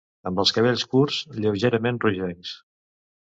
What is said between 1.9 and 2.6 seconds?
rogencs.